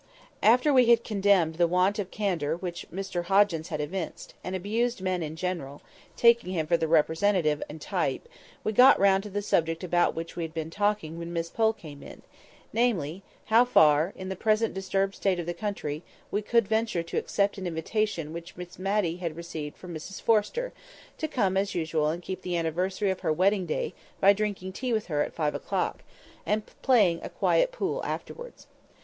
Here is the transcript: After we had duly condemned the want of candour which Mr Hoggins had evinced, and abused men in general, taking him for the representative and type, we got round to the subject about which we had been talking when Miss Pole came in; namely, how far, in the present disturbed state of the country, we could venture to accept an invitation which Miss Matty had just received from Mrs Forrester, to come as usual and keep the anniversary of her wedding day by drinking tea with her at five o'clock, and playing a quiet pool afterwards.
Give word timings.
After 0.41 0.73
we 0.73 0.87
had 0.87 1.03
duly 1.03 1.07
condemned 1.09 1.55
the 1.59 1.67
want 1.67 1.99
of 1.99 2.09
candour 2.09 2.57
which 2.57 2.87
Mr 2.91 3.25
Hoggins 3.25 3.67
had 3.67 3.79
evinced, 3.79 4.33
and 4.43 4.55
abused 4.55 4.99
men 4.99 5.21
in 5.21 5.35
general, 5.35 5.83
taking 6.17 6.53
him 6.53 6.65
for 6.65 6.75
the 6.75 6.87
representative 6.87 7.61
and 7.69 7.79
type, 7.79 8.27
we 8.63 8.71
got 8.71 8.99
round 8.99 9.21
to 9.21 9.29
the 9.29 9.43
subject 9.43 9.83
about 9.83 10.15
which 10.15 10.35
we 10.35 10.41
had 10.41 10.55
been 10.55 10.71
talking 10.71 11.19
when 11.19 11.31
Miss 11.31 11.51
Pole 11.51 11.71
came 11.73 12.01
in; 12.01 12.23
namely, 12.73 13.21
how 13.45 13.63
far, 13.63 14.11
in 14.15 14.27
the 14.29 14.35
present 14.35 14.73
disturbed 14.73 15.13
state 15.13 15.39
of 15.39 15.45
the 15.45 15.53
country, 15.53 16.01
we 16.31 16.41
could 16.41 16.67
venture 16.67 17.03
to 17.03 17.17
accept 17.19 17.59
an 17.59 17.67
invitation 17.67 18.33
which 18.33 18.57
Miss 18.57 18.79
Matty 18.79 19.17
had 19.17 19.33
just 19.33 19.37
received 19.37 19.77
from 19.77 19.93
Mrs 19.93 20.19
Forrester, 20.19 20.73
to 21.19 21.27
come 21.27 21.55
as 21.55 21.75
usual 21.75 22.07
and 22.09 22.23
keep 22.23 22.41
the 22.41 22.57
anniversary 22.57 23.11
of 23.11 23.19
her 23.19 23.31
wedding 23.31 23.67
day 23.67 23.93
by 24.19 24.33
drinking 24.33 24.73
tea 24.73 24.93
with 24.93 25.05
her 25.05 25.21
at 25.21 25.35
five 25.35 25.53
o'clock, 25.53 26.01
and 26.43 26.65
playing 26.81 27.19
a 27.21 27.29
quiet 27.29 27.71
pool 27.71 28.03
afterwards. 28.03 28.65